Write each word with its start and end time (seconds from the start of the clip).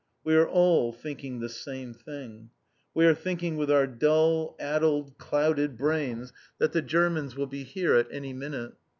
We 0.23 0.33
are 0.33 0.49
all 0.49 0.91
thinking 0.91 1.41
the 1.41 1.47
same 1.47 1.93
thing. 1.93 2.49
We 2.95 3.05
are 3.05 3.13
thinking 3.13 3.55
with 3.55 3.69
our 3.69 3.85
dull, 3.85 4.55
addled, 4.59 5.19
clouded 5.19 5.77
brains 5.77 6.33
that 6.57 6.71
the 6.71 6.81
Germans 6.81 7.35
will 7.35 7.45
be 7.45 7.61
here 7.63 7.93
at 7.93 8.07
any 8.11 8.33
minute. 8.33 8.71